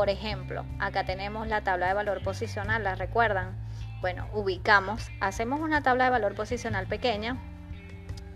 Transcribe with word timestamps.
Por 0.00 0.08
ejemplo, 0.08 0.64
acá 0.78 1.04
tenemos 1.04 1.46
la 1.46 1.60
tabla 1.60 1.88
de 1.88 1.92
valor 1.92 2.22
posicional, 2.22 2.82
¿la 2.82 2.94
recuerdan? 2.94 3.54
Bueno, 4.00 4.26
ubicamos, 4.32 5.10
hacemos 5.20 5.60
una 5.60 5.82
tabla 5.82 6.04
de 6.04 6.10
valor 6.10 6.34
posicional 6.34 6.86
pequeña, 6.86 7.36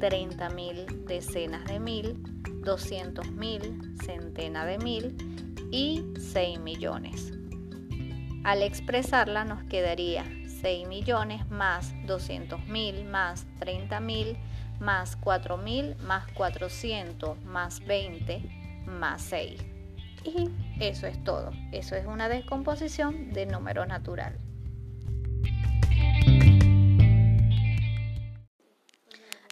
30.000 0.00 0.86
decenas 1.04 1.66
de 1.66 1.78
mil, 1.78 2.14
200.000 2.62 4.02
centena 4.02 4.64
de 4.64 4.78
mil 4.78 5.14
y 5.70 6.02
6 6.18 6.60
millones. 6.60 7.34
Al 8.42 8.62
expresarla 8.62 9.44
nos 9.44 9.64
quedaría 9.64 10.24
6 10.60 10.88
millones 10.88 11.48
más 11.50 11.92
200 12.06 12.66
mil 12.66 13.04
más 13.04 13.46
30 13.58 14.00
mil 14.00 14.36
más 14.80 15.16
4 15.16 15.56
mil 15.56 15.96
más 15.96 16.26
400 16.32 17.42
más 17.44 17.84
20 17.86 18.84
más 18.86 19.22
6. 19.22 19.60
Y 20.24 20.50
eso 20.80 21.06
es 21.06 21.22
todo. 21.24 21.52
Eso 21.72 21.94
es 21.96 22.06
una 22.06 22.28
descomposición 22.28 23.32
de 23.32 23.46
número 23.46 23.86
natural. 23.86 24.36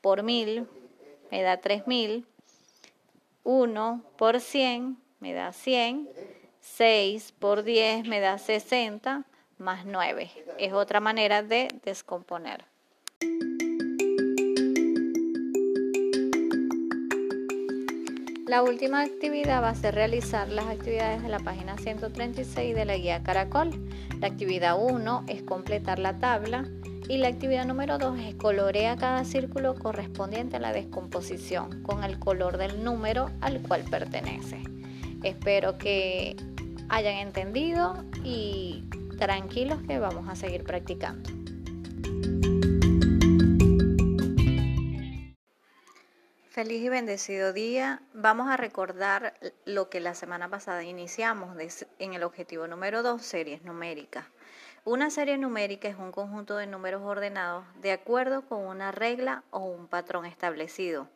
por 0.00 0.22
mil 0.22 0.66
me 1.30 1.42
da 1.42 1.58
3000, 1.58 2.26
1 3.44 4.04
por 4.16 4.40
100 4.40 4.96
me 5.20 5.32
da 5.32 5.52
100, 5.52 6.08
6 6.60 7.32
por 7.38 7.62
10 7.62 8.06
me 8.08 8.20
da 8.20 8.38
60, 8.38 9.24
más 9.58 9.84
9. 9.84 10.30
Es 10.58 10.72
otra 10.72 11.00
manera 11.00 11.42
de 11.42 11.68
descomponer. 11.84 12.64
La 18.46 18.64
última 18.64 19.02
actividad 19.02 19.62
va 19.62 19.68
a 19.68 19.74
ser 19.76 19.94
realizar 19.94 20.48
las 20.48 20.66
actividades 20.66 21.22
de 21.22 21.28
la 21.28 21.38
página 21.38 21.78
136 21.78 22.74
de 22.74 22.84
la 22.84 22.96
guía 22.96 23.22
Caracol. 23.22 23.70
La 24.18 24.26
actividad 24.26 24.76
1 24.76 25.26
es 25.28 25.42
completar 25.42 26.00
la 26.00 26.18
tabla 26.18 26.68
y 27.10 27.18
la 27.18 27.26
actividad 27.26 27.66
número 27.66 27.98
2 27.98 28.20
es 28.20 28.34
colorea 28.36 28.96
cada 28.96 29.24
círculo 29.24 29.74
correspondiente 29.74 30.58
a 30.58 30.60
la 30.60 30.72
descomposición 30.72 31.82
con 31.82 32.04
el 32.04 32.20
color 32.20 32.56
del 32.56 32.84
número 32.84 33.32
al 33.40 33.60
cual 33.62 33.82
pertenece. 33.90 34.62
Espero 35.24 35.76
que 35.76 36.36
hayan 36.88 37.16
entendido 37.16 38.04
y 38.22 38.84
tranquilos 39.18 39.80
que 39.88 39.98
vamos 39.98 40.28
a 40.28 40.36
seguir 40.36 40.62
practicando. 40.62 41.28
Feliz 46.48 46.84
y 46.84 46.88
bendecido 46.90 47.52
día. 47.52 48.02
Vamos 48.14 48.48
a 48.48 48.56
recordar 48.56 49.34
lo 49.64 49.88
que 49.90 49.98
la 49.98 50.14
semana 50.14 50.48
pasada 50.48 50.84
iniciamos 50.84 51.56
en 51.98 52.14
el 52.14 52.22
objetivo 52.22 52.68
número 52.68 53.02
2, 53.02 53.20
series 53.20 53.64
numéricas. 53.64 54.26
Una 54.86 55.10
serie 55.10 55.36
numérica 55.36 55.88
es 55.88 55.96
un 55.98 56.10
conjunto 56.10 56.56
de 56.56 56.66
números 56.66 57.02
ordenados 57.02 57.66
de 57.82 57.92
acuerdo 57.92 58.40
con 58.48 58.64
una 58.64 58.92
regla 58.92 59.44
o 59.50 59.58
un 59.58 59.88
patrón 59.88 60.24
establecido. 60.24 61.06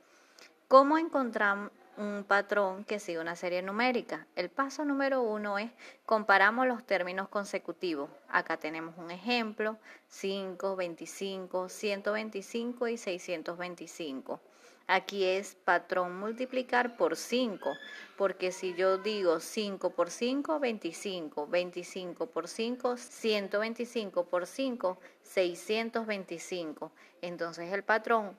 ¿Cómo 0.69 0.99
encontramos 0.99 1.71
un 1.97 2.25
patrón 2.29 2.85
que 2.85 2.99
sigue 2.99 3.21
una 3.21 3.37
serie 3.37 3.63
numérica? 3.63 4.27
El 4.37 4.51
paso 4.51 4.85
número 4.85 5.23
uno 5.23 5.57
es 5.57 5.71
comparamos 6.05 6.67
los 6.67 6.85
términos 6.85 7.31
consecutivos. 7.31 8.11
Acá 8.29 8.59
tenemos 8.59 8.99
un 8.99 9.11
ejemplo, 9.11 9.79
5, 10.09 10.77
25, 10.77 11.71
125 11.71 12.89
y 12.89 12.99
625. 12.99 14.41
Aquí 14.87 15.25
es 15.25 15.55
patrón 15.55 16.19
multiplicar 16.19 16.99
por 16.99 17.17
5, 17.17 17.73
porque 18.19 18.53
si 18.53 18.75
yo 18.75 18.99
digo 18.99 19.41
5 19.41 19.91
por 19.91 20.11
5, 20.11 20.61
25, 20.61 21.47
25 21.47 22.27
por 22.27 22.49
5, 22.49 22.97
125 22.99 24.25
por 24.27 24.47
5, 24.47 24.99
625. 25.23 26.93
Entonces 27.23 27.73
el 27.73 27.83
patrón 27.83 28.37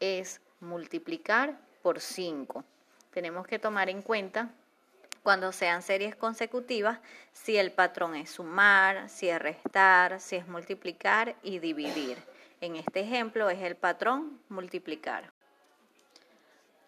es 0.00 0.40
multiplicar 0.58 1.60
por 1.80 2.00
5. 2.00 2.64
Tenemos 3.12 3.46
que 3.46 3.60
tomar 3.60 3.88
en 3.88 4.02
cuenta 4.02 4.50
cuando 5.22 5.52
sean 5.52 5.80
series 5.82 6.16
consecutivas 6.16 6.98
si 7.32 7.56
el 7.56 7.70
patrón 7.70 8.16
es 8.16 8.30
sumar, 8.30 9.08
si 9.08 9.28
es 9.28 9.40
restar, 9.40 10.20
si 10.20 10.34
es 10.34 10.48
multiplicar 10.48 11.36
y 11.44 11.60
dividir. 11.60 12.18
En 12.60 12.74
este 12.74 13.00
ejemplo 13.00 13.48
es 13.48 13.62
el 13.62 13.76
patrón 13.76 14.40
multiplicar. 14.48 15.32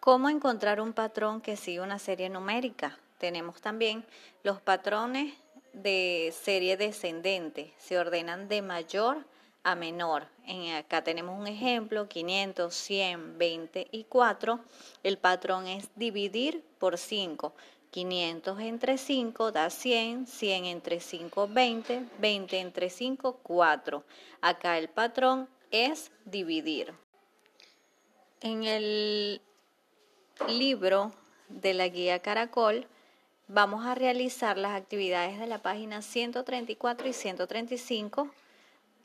¿Cómo 0.06 0.29
encontrar 0.29 0.81
un 0.81 0.93
patrón 0.93 1.41
que 1.41 1.56
sigue 1.56 1.81
una 1.81 1.99
serie 1.99 2.29
numérica? 2.29 2.97
Tenemos 3.19 3.61
también 3.61 4.05
los 4.44 4.61
patrones 4.61 5.35
de 5.73 6.32
serie 6.44 6.76
descendente, 6.76 7.75
se 7.76 7.99
ordenan 7.99 8.47
de 8.47 8.62
mayor 8.62 9.26
a 9.64 9.75
menor. 9.75 10.29
En 10.44 10.76
acá 10.76 11.03
tenemos 11.03 11.37
un 11.37 11.49
ejemplo, 11.49 12.08
500, 12.08 12.73
100, 12.73 13.37
20 13.37 13.88
y 13.91 14.05
4. 14.05 14.61
El 15.03 15.19
patrón 15.19 15.67
es 15.67 15.88
dividir 15.97 16.62
por 16.79 16.99
5. 16.99 17.53
500 17.91 18.61
entre 18.61 18.99
5 18.99 19.50
da 19.50 19.70
100, 19.70 20.29
100 20.29 20.64
entre 20.67 21.00
5, 21.00 21.49
20, 21.49 22.05
20 22.20 22.61
entre 22.61 22.91
5, 22.91 23.41
4. 23.43 24.05
Acá 24.41 24.79
el 24.79 24.88
patrón 24.88 25.49
es 25.73 26.12
dividir. 26.25 26.94
En 28.41 28.62
el 28.62 29.41
libro 30.48 31.12
de 31.48 31.74
la 31.74 31.88
guía 31.88 32.20
Caracol, 32.20 32.86
vamos 33.48 33.84
a 33.84 33.94
realizar 33.94 34.58
las 34.58 34.72
actividades 34.72 35.38
de 35.38 35.46
la 35.46 35.58
página 35.58 36.02
134 36.02 37.08
y 37.08 37.12
135, 37.12 38.28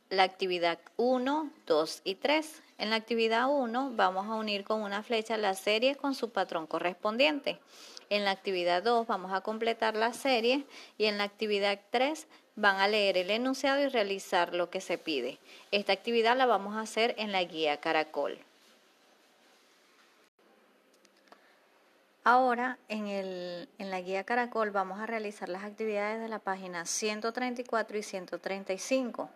la 0.09 0.23
actividad 0.23 0.79
1, 0.97 1.51
2 1.65 2.01
y 2.03 2.15
3. 2.15 2.61
En 2.77 2.89
la 2.89 2.95
actividad 2.97 3.47
1 3.49 3.91
vamos 3.95 4.27
a 4.27 4.35
unir 4.35 4.63
con 4.63 4.81
una 4.81 5.03
flecha 5.03 5.37
la 5.37 5.53
serie 5.53 5.95
con 5.95 6.15
su 6.15 6.31
patrón 6.31 6.67
correspondiente. 6.67 7.59
En 8.09 8.25
la 8.25 8.31
actividad 8.31 8.83
2 8.83 9.07
vamos 9.07 9.31
a 9.33 9.41
completar 9.41 9.95
la 9.95 10.13
serie 10.13 10.65
y 10.97 11.05
en 11.05 11.17
la 11.17 11.23
actividad 11.23 11.79
3 11.91 12.27
van 12.55 12.77
a 12.77 12.87
leer 12.87 13.17
el 13.17 13.31
enunciado 13.31 13.81
y 13.81 13.87
realizar 13.87 14.53
lo 14.53 14.69
que 14.69 14.81
se 14.81 14.97
pide. 14.97 15.39
Esta 15.71 15.93
actividad 15.93 16.35
la 16.35 16.45
vamos 16.45 16.75
a 16.75 16.81
hacer 16.81 17.15
en 17.17 17.31
la 17.31 17.43
guía 17.43 17.77
Caracol. 17.77 18.37
Ahora, 22.23 22.77
en, 22.87 23.67
la 23.79 24.01
guía 24.01 24.23
Caracol 24.23 24.69
vamos 24.69 24.99
a 24.99 25.07
realizar 25.07 25.49
las 25.49 25.63
actividades 25.63 26.21
de 26.21 26.27
la 26.27 26.37
página 26.37 26.85
134 26.85 27.97
y 27.97 28.03
135. 28.03 29.29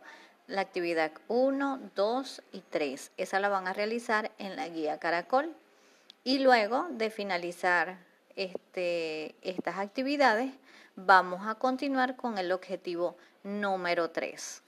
La 0.45 0.61
actividad 0.61 1.11
1, 1.27 1.79
2 1.95 2.43
y 2.51 2.61
3. 2.61 3.11
Esa 3.17 3.39
la 3.39 3.49
van 3.49 3.67
a 3.67 3.73
realizar 3.73 4.31
en 4.37 4.55
la 4.55 4.67
guía 4.67 4.99
Caracol. 4.99 5.51
Y 6.23 6.39
luego 6.39 6.85
de 6.91 7.09
finalizar 7.09 7.97
este, 8.35 9.33
estas 9.41 9.79
actividades, 9.79 10.53
vamos 10.95 11.47
a 11.47 11.55
continuar 11.55 12.15
con 12.15 12.37
el 12.37 12.51
objetivo 12.51 13.17
número 13.43 14.11
3. 14.11 14.61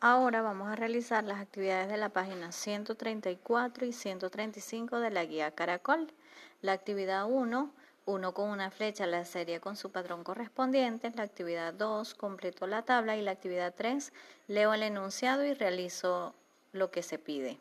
Ahora 0.00 0.42
vamos 0.42 0.68
a 0.68 0.76
realizar 0.76 1.24
las 1.24 1.40
actividades 1.40 1.88
de 1.88 1.96
la 1.96 2.10
página 2.10 2.52
134 2.52 3.86
y 3.86 3.92
135 3.94 5.00
de 5.00 5.10
la 5.10 5.24
guía 5.24 5.50
Caracol. 5.52 6.12
La 6.60 6.72
actividad 6.72 7.24
1, 7.24 7.70
1 8.04 8.34
con 8.34 8.50
una 8.50 8.70
flecha 8.70 9.06
la 9.06 9.24
serie 9.24 9.58
con 9.58 9.74
su 9.74 9.90
patrón 9.90 10.22
correspondiente. 10.22 11.10
La 11.14 11.22
actividad 11.22 11.72
2, 11.72 12.14
completo 12.14 12.66
la 12.66 12.82
tabla. 12.82 13.16
Y 13.16 13.22
la 13.22 13.30
actividad 13.30 13.74
3, 13.74 14.12
leo 14.48 14.74
el 14.74 14.82
enunciado 14.82 15.46
y 15.46 15.54
realizo 15.54 16.34
lo 16.72 16.90
que 16.90 17.02
se 17.02 17.18
pide. 17.18 17.58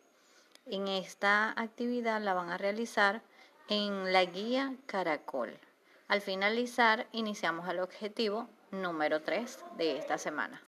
En 0.65 0.89
esta 0.89 1.51
actividad 1.51 2.21
la 2.21 2.33
van 2.33 2.49
a 2.49 2.57
realizar 2.57 3.21
en 3.69 4.11
la 4.11 4.25
guía 4.25 4.75
Caracol. 4.87 5.57
Al 6.09 6.19
finalizar, 6.19 7.07
iniciamos 7.13 7.69
el 7.69 7.79
objetivo 7.79 8.49
número 8.71 9.21
3 9.21 9.57
de 9.77 9.97
esta 9.97 10.17
semana. 10.17 10.64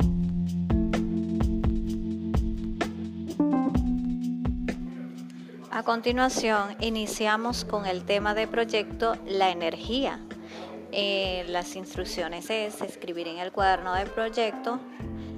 A 5.74 5.82
continuación, 5.82 6.76
iniciamos 6.78 7.64
con 7.64 7.84
el 7.84 8.04
tema 8.04 8.32
de 8.32 8.46
proyecto 8.46 9.16
La 9.26 9.50
energía. 9.50 10.20
Eh, 10.92 11.44
las 11.48 11.74
instrucciones 11.74 12.48
es 12.48 12.80
escribir 12.80 13.26
en 13.26 13.38
el 13.38 13.50
cuaderno 13.50 13.92
de 13.92 14.06
proyecto, 14.06 14.78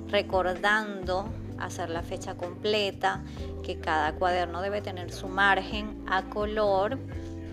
recordando 0.08 1.30
hacer 1.56 1.88
la 1.88 2.02
fecha 2.02 2.34
completa, 2.34 3.24
que 3.64 3.80
cada 3.80 4.12
cuaderno 4.16 4.60
debe 4.60 4.82
tener 4.82 5.10
su 5.10 5.26
margen 5.26 6.04
a 6.06 6.24
color, 6.24 6.98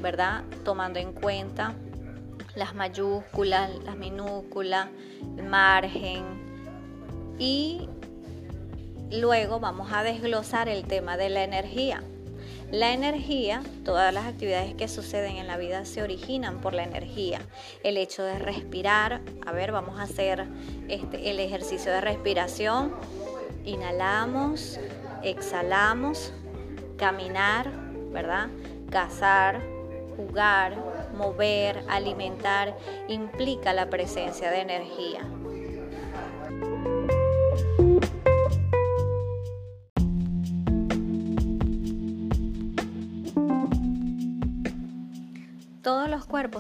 ¿verdad? 0.02 0.44
Tomando 0.66 1.00
en 1.00 1.14
cuenta 1.14 1.76
las 2.54 2.76
mayúsculas, 2.76 3.72
las 3.86 3.96
minúsculas, 3.96 4.90
el 5.38 5.44
margen 5.44 6.26
y 7.40 7.88
luego 9.10 9.62
vamos 9.62 9.94
a 9.94 10.04
desglosar 10.04 10.68
el 10.68 10.84
tema 10.84 11.16
de 11.16 11.30
la 11.30 11.46
energía. 11.46 12.04
La 12.74 12.92
energía, 12.92 13.62
todas 13.86 14.12
las 14.12 14.26
actividades 14.26 14.74
que 14.74 14.88
suceden 14.88 15.36
en 15.36 15.46
la 15.46 15.58
vida 15.58 15.86
se 15.86 16.02
originan 16.02 16.60
por 16.60 16.74
la 16.74 16.82
energía. 16.82 17.40
El 17.84 17.98
hecho 17.98 18.24
de 18.24 18.40
respirar, 18.40 19.22
a 19.46 19.52
ver, 19.52 19.72
vamos 19.72 20.00
a 20.00 20.04
hacer 20.04 20.48
este, 20.88 21.30
el 21.30 21.40
ejercicio 21.40 21.92
de 21.92 22.02
respiración. 22.02 22.92
Inhalamos, 23.64 24.80
exhalamos, 25.22 26.34
caminar, 26.98 27.70
¿verdad? 28.12 28.48
Cazar, 28.90 29.62
jugar, 30.18 30.76
mover, 31.16 31.84
alimentar, 31.90 32.76
implica 33.08 33.76
la 33.76 33.92
presencia 33.92 34.50
de 34.50 34.62
energía. 34.62 35.22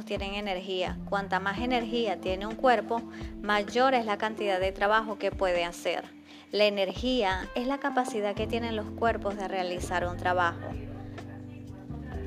Tienen 0.06 0.36
energía. 0.36 1.00
Cuanta 1.10 1.40
más 1.40 1.60
energía 1.60 2.22
tiene 2.22 2.46
un 2.46 2.54
cuerpo, 2.54 3.02
mayor 3.42 3.96
es 3.96 4.06
la 4.06 4.20
cantidad 4.20 4.60
de 4.60 4.72
trabajo 4.72 5.18
que 5.18 5.32
puede 5.32 5.66
hacer. 5.66 6.04
La 6.52 6.66
energía 6.66 7.50
es 7.56 7.66
la 7.66 7.80
capacidad 7.80 8.36
que 8.36 8.46
tienen 8.46 8.76
los 8.76 8.86
cuerpos 8.92 9.36
de 9.36 9.48
realizar 9.48 10.06
un 10.06 10.18
trabajo. 10.18 10.62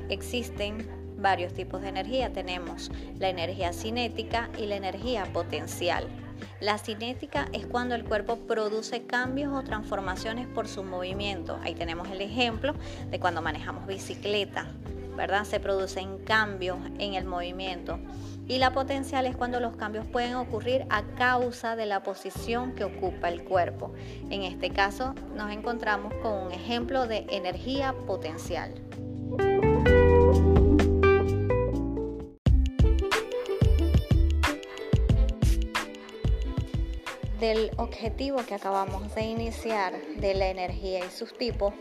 Existen 0.09 0.89
varios 1.19 1.53
tipos 1.53 1.81
de 1.81 1.87
energía. 1.87 2.33
Tenemos 2.33 2.91
la 3.17 3.29
energía 3.29 3.71
cinética 3.71 4.49
y 4.57 4.65
la 4.65 4.75
energía 4.75 5.23
potencial. 5.31 6.05
La 6.59 6.77
cinética 6.77 7.47
es 7.53 7.65
cuando 7.65 7.95
el 7.95 8.03
cuerpo 8.03 8.39
produce 8.39 9.03
cambios 9.03 9.53
o 9.53 9.63
transformaciones 9.63 10.47
por 10.47 10.67
su 10.67 10.83
movimiento. 10.83 11.57
Ahí 11.63 11.75
tenemos 11.75 12.09
el 12.09 12.19
ejemplo 12.19 12.73
de 13.09 13.21
cuando 13.21 13.41
manejamos 13.41 13.87
bicicleta, 13.87 14.67
¿verdad? 15.17 15.43
Se 15.43 15.59
producen 15.59 16.19
cambios 16.19 16.77
en 16.99 17.15
el 17.15 17.25
movimiento. 17.25 17.99
Y 18.47 18.59
la 18.59 18.71
potencial 18.71 19.25
es 19.25 19.35
cuando 19.35 19.59
los 19.59 19.75
cambios 19.75 20.05
pueden 20.05 20.35
ocurrir 20.35 20.85
a 20.89 21.03
causa 21.17 21.75
de 21.75 21.85
la 21.85 22.03
posición 22.03 22.73
que 22.75 22.85
ocupa 22.85 23.27
el 23.27 23.43
cuerpo. 23.43 23.91
En 24.29 24.43
este 24.43 24.69
caso 24.69 25.13
nos 25.35 25.51
encontramos 25.51 26.13
con 26.21 26.45
un 26.45 26.51
ejemplo 26.53 27.07
de 27.07 27.25
energía 27.29 27.93
potencial. 28.05 28.73
del 37.39 37.69
objetivo 37.77 38.37
que 38.47 38.55
acabamos 38.55 39.13
de 39.13 39.21
iniciar 39.21 39.93
de 40.17 40.33
la 40.33 40.47
energía 40.47 41.05
y 41.05 41.09
sus 41.11 41.37
tipos, 41.37 41.71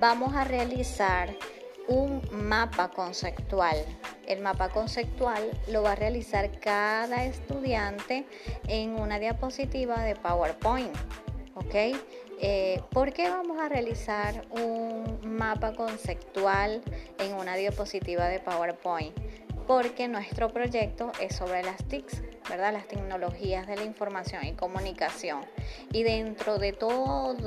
vamos 0.00 0.34
a 0.34 0.42
realizar 0.42 1.36
un 1.88 2.22
mapa 2.32 2.88
conceptual. 2.88 3.76
El 4.26 4.40
mapa 4.40 4.70
conceptual 4.70 5.50
lo 5.70 5.82
va 5.82 5.92
a 5.92 5.94
realizar 5.94 6.58
cada 6.60 7.24
estudiante 7.24 8.26
en 8.68 8.98
una 8.98 9.18
diapositiva 9.18 10.02
de 10.02 10.16
PowerPoint. 10.16 10.94
¿Ok? 11.54 11.74
Eh, 12.40 12.82
¿Por 12.90 13.12
qué 13.12 13.30
vamos 13.30 13.58
a 13.60 13.68
realizar 13.68 14.44
un 14.50 15.20
mapa 15.24 15.72
conceptual 15.72 16.82
en 17.18 17.34
una 17.34 17.54
diapositiva 17.54 18.26
de 18.28 18.40
PowerPoint? 18.40 19.14
porque 19.66 20.08
nuestro 20.08 20.50
proyecto 20.50 21.12
es 21.20 21.36
sobre 21.36 21.62
las 21.62 21.82
TICs, 21.84 22.22
¿verdad? 22.48 22.72
Las 22.72 22.86
tecnologías 22.86 23.66
de 23.66 23.76
la 23.76 23.84
información 23.84 24.44
y 24.44 24.52
comunicación. 24.52 25.44
Y 25.92 26.02
dentro 26.02 26.58
de 26.58 26.72
todos 26.72 27.40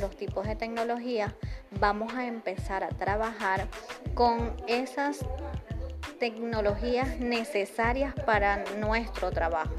los 0.00 0.16
tipos 0.16 0.46
de 0.46 0.56
tecnologías 0.56 1.32
vamos 1.78 2.14
a 2.14 2.26
empezar 2.26 2.84
a 2.84 2.88
trabajar 2.88 3.68
con 4.14 4.56
esas 4.66 5.24
tecnologías 6.18 7.18
necesarias 7.20 8.14
para 8.26 8.64
nuestro 8.76 9.30
trabajo. 9.30 9.74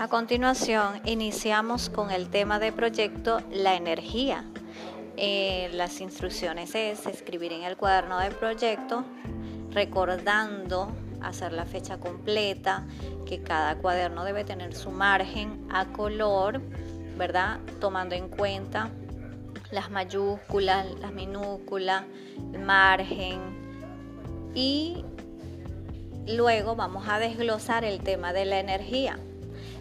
A 0.00 0.08
continuación, 0.08 1.02
iniciamos 1.04 1.90
con 1.90 2.10
el 2.10 2.30
tema 2.30 2.58
de 2.58 2.72
proyecto 2.72 3.42
La 3.50 3.74
energía. 3.74 4.46
Eh, 5.22 5.68
las 5.74 6.00
instrucciones 6.00 6.74
es 6.74 7.04
escribir 7.04 7.52
en 7.52 7.62
el 7.64 7.76
cuaderno 7.76 8.18
de 8.20 8.30
proyecto, 8.30 9.04
recordando 9.70 10.90
hacer 11.20 11.52
la 11.52 11.66
fecha 11.66 12.00
completa, 12.00 12.86
que 13.26 13.42
cada 13.42 13.76
cuaderno 13.76 14.24
debe 14.24 14.44
tener 14.44 14.74
su 14.74 14.90
margen 14.90 15.66
a 15.68 15.84
color, 15.92 16.62
¿verdad? 17.18 17.60
Tomando 17.80 18.14
en 18.14 18.30
cuenta 18.30 18.88
las 19.70 19.90
mayúsculas, 19.90 20.86
las 21.00 21.12
minúsculas, 21.12 22.04
el 22.54 22.60
margen 22.60 23.40
y 24.54 25.04
luego 26.26 26.76
vamos 26.76 27.06
a 27.10 27.18
desglosar 27.18 27.84
el 27.84 28.00
tema 28.00 28.32
de 28.32 28.46
la 28.46 28.58
energía. 28.58 29.18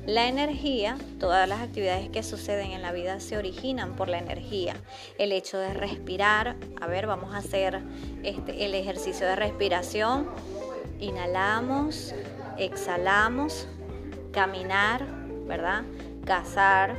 La 0.06 0.28
energía, 0.28 0.98
todas 1.20 1.48
las 1.48 1.62
actividades 1.62 2.10
que 2.10 2.24
suceden 2.24 2.72
en 2.72 2.82
la 2.82 2.92
vida 2.92 3.20
se 3.20 3.38
originan 3.38 3.96
por 3.96 4.08
la 4.08 4.18
energía. 4.18 4.76
El 5.18 5.32
hecho 5.32 5.60
de 5.60 5.74
respirar, 5.74 6.56
a 6.82 6.88
ver, 6.88 7.06
vamos 7.06 7.34
a 7.36 7.38
hacer 7.38 7.82
este, 8.24 8.66
el 8.66 8.74
ejercicio 8.74 9.28
de 9.28 9.36
respiración. 9.36 10.28
Inhalamos, 11.00 12.16
exhalamos, 12.58 13.68
caminar, 14.32 15.06
¿verdad? 15.46 15.84
Cazar, 16.26 16.96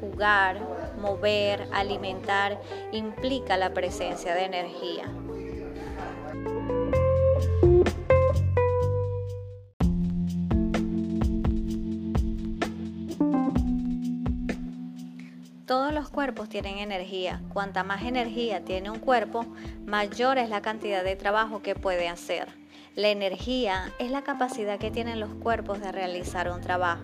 jugar, 0.00 0.60
mover, 1.00 1.68
alimentar, 1.72 2.60
implica 2.92 3.56
la 3.56 3.72
presencia 3.72 4.34
de 4.34 4.44
energía. 4.44 5.04
Los 15.98 16.10
cuerpos 16.10 16.48
tienen 16.48 16.78
energía. 16.78 17.42
Cuanta 17.52 17.82
más 17.82 18.04
energía 18.04 18.64
tiene 18.64 18.88
un 18.88 19.00
cuerpo, 19.00 19.44
mayor 19.84 20.38
es 20.38 20.48
la 20.48 20.62
cantidad 20.62 21.02
de 21.02 21.16
trabajo 21.16 21.60
que 21.60 21.74
puede 21.74 22.08
hacer. 22.08 22.46
La 22.94 23.08
energía 23.08 23.92
es 23.98 24.12
la 24.12 24.22
capacidad 24.22 24.78
que 24.78 24.92
tienen 24.92 25.18
los 25.18 25.34
cuerpos 25.34 25.80
de 25.80 25.90
realizar 25.90 26.52
un 26.52 26.60
trabajo. 26.60 27.02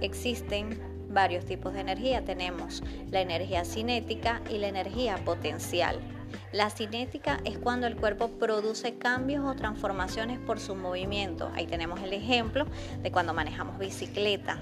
Existen 0.00 0.80
varios 1.10 1.44
tipos 1.44 1.74
de 1.74 1.80
energía. 1.80 2.24
Tenemos 2.24 2.82
la 3.10 3.20
energía 3.20 3.66
cinética 3.66 4.40
y 4.48 4.56
la 4.56 4.68
energía 4.68 5.18
potencial. 5.22 6.00
La 6.52 6.70
cinética 6.70 7.40
es 7.44 7.58
cuando 7.58 7.86
el 7.86 7.96
cuerpo 7.96 8.28
produce 8.28 8.94
cambios 8.94 9.44
o 9.44 9.54
transformaciones 9.54 10.38
por 10.38 10.58
su 10.58 10.74
movimiento. 10.74 11.50
Ahí 11.54 11.66
tenemos 11.66 12.00
el 12.00 12.14
ejemplo 12.14 12.64
de 13.02 13.12
cuando 13.12 13.34
manejamos 13.34 13.78
bicicleta. 13.78 14.58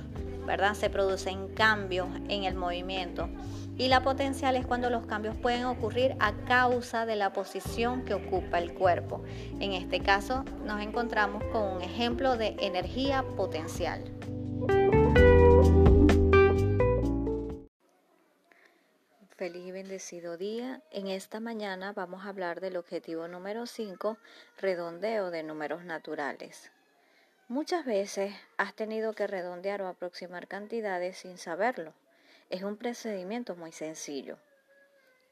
¿Verdad? 0.49 0.75
Se 0.75 0.91
producen 0.91 1.49
cambios 1.55 2.09
en 2.29 2.45
el 2.45 2.57
movimiento. 2.57 3.29
Y 3.77 3.87
la 3.87 4.03
potencial 4.03 4.57
es 4.57 4.67
cuando 4.67 4.91
los 4.91 5.07
cambios 5.07 5.37
pueden 5.37 5.67
ocurrir 5.67 6.17
a 6.19 6.33
causa 6.47 7.07
de 7.07 7.15
la 7.15 7.33
posición 7.33 8.05
que 8.05 8.15
ocupa 8.15 8.59
el 8.59 8.75
cuerpo. 8.75 9.23
En 9.61 9.73
este 9.73 10.01
caso 10.01 10.45
nos 10.65 10.81
encontramos 10.81 11.45
con 11.53 11.63
un 11.77 11.83
ejemplo 11.83 12.37
de 12.37 12.57
energía 12.59 13.23
potencial. 13.37 14.03
Feliz 19.37 19.67
y 19.67 19.71
bendecido 19.71 20.37
día. 20.37 20.83
En 20.91 21.07
esta 21.07 21.39
mañana 21.39 21.93
vamos 21.93 22.25
a 22.25 22.31
hablar 22.31 22.61
del 22.61 22.77
objetivo 22.77 23.29
número 23.29 23.67
5, 23.67 24.17
redondeo 24.61 25.31
de 25.31 25.45
números 25.45 25.85
naturales. 25.85 26.73
Muchas 27.51 27.87
veces 27.87 28.35
has 28.59 28.75
tenido 28.75 29.15
que 29.15 29.27
redondear 29.27 29.81
o 29.81 29.89
aproximar 29.89 30.49
cantidades 30.49 31.17
sin 31.17 31.39
saberlo. 31.39 31.95
Es 32.51 32.63
un 32.63 32.77
procedimiento 32.77 33.57
muy 33.57 33.73
sencillo. 33.73 34.37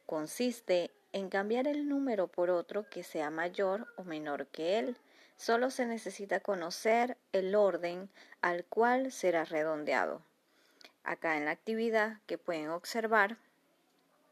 Consiste 0.06 0.90
en 1.12 1.28
cambiar 1.28 1.68
el 1.68 1.90
número 1.90 2.26
por 2.26 2.48
otro 2.48 2.88
que 2.88 3.02
sea 3.02 3.28
mayor 3.28 3.86
o 3.96 4.04
menor 4.04 4.46
que 4.46 4.78
él. 4.78 4.96
Solo 5.36 5.70
se 5.70 5.84
necesita 5.84 6.40
conocer 6.40 7.18
el 7.32 7.54
orden 7.54 8.08
al 8.40 8.64
cual 8.64 9.12
será 9.12 9.44
redondeado. 9.44 10.22
Acá 11.04 11.36
en 11.36 11.44
la 11.44 11.50
actividad 11.50 12.16
que 12.24 12.38
pueden 12.38 12.70
observar, 12.70 13.36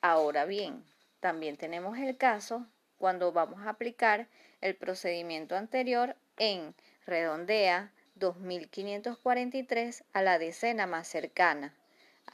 Ahora 0.00 0.44
bien, 0.44 0.84
también 1.20 1.56
tenemos 1.56 1.98
el 1.98 2.16
caso 2.16 2.66
cuando 2.98 3.32
vamos 3.32 3.62
a 3.62 3.70
aplicar 3.70 4.28
el 4.60 4.76
procedimiento 4.76 5.56
anterior 5.56 6.16
en 6.38 6.74
redondea 7.06 7.92
2543 8.16 10.04
a 10.12 10.22
la 10.22 10.38
decena 10.38 10.86
más 10.86 11.08
cercana. 11.08 11.74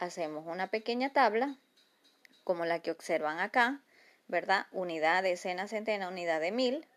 Hacemos 0.01 0.47
una 0.47 0.71
pequeña 0.71 1.13
tabla 1.13 1.59
como 2.43 2.65
la 2.65 2.79
que 2.79 2.89
observan 2.89 3.37
acá, 3.37 3.83
¿verdad? 4.27 4.65
Unidad, 4.71 5.21
decena, 5.21 5.67
centena, 5.67 6.07
unidad 6.07 6.41
de 6.41 6.51
mil 6.51 6.87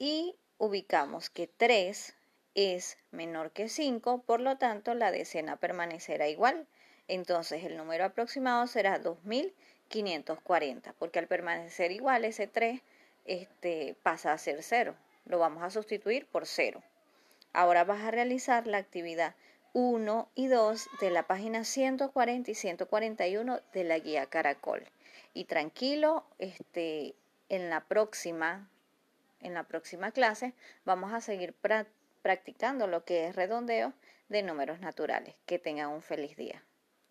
y 0.00 0.34
ubicamos 0.58 1.30
que 1.30 1.46
3 1.46 2.16
es 2.56 2.98
menor 3.12 3.52
que 3.52 3.68
5, 3.68 4.22
por 4.22 4.40
lo 4.40 4.58
tanto 4.58 4.94
la 4.94 5.12
decena 5.12 5.58
permanecerá 5.58 6.26
igual. 6.26 6.66
Entonces 7.06 7.62
el 7.62 7.76
número 7.76 8.04
aproximado 8.04 8.66
será 8.66 8.98
2000 8.98 9.54
540, 9.88 10.92
porque 10.98 11.20
al 11.20 11.28
permanecer 11.28 11.92
igual 11.92 12.24
ese 12.24 12.48
3 12.48 12.80
este, 13.26 13.94
pasa 14.02 14.32
a 14.32 14.38
ser 14.38 14.60
0. 14.60 14.96
Lo 15.24 15.38
vamos 15.38 15.62
a 15.62 15.70
sustituir 15.70 16.26
por 16.26 16.46
0. 16.46 16.82
Ahora 17.52 17.84
vas 17.84 18.02
a 18.02 18.10
realizar 18.10 18.66
la 18.66 18.78
actividad 18.78 19.36
1 19.74 20.28
y 20.36 20.46
2 20.46 20.88
de 21.00 21.10
la 21.10 21.26
página 21.26 21.64
140 21.64 22.48
y 22.48 22.54
141 22.54 23.60
de 23.72 23.84
la 23.84 23.98
guía 23.98 24.26
Caracol. 24.26 24.84
Y 25.34 25.46
tranquilo, 25.46 26.24
este, 26.38 27.16
en 27.48 27.70
la 27.70 27.80
próxima, 27.80 28.70
en 29.40 29.52
la 29.52 29.64
próxima 29.64 30.12
clase 30.12 30.54
vamos 30.84 31.12
a 31.12 31.20
seguir 31.20 31.54
practicando 32.22 32.86
lo 32.86 33.04
que 33.04 33.26
es 33.26 33.34
redondeo 33.34 33.92
de 34.28 34.44
números 34.44 34.78
naturales. 34.78 35.34
Que 35.44 35.58
tengan 35.58 35.90
un 35.90 36.02
feliz 36.02 36.36
día. 36.36 36.62